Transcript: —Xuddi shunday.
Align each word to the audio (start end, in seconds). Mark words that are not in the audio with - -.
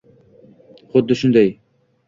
—Xuddi 0.95 1.19
shunday. 1.21 1.47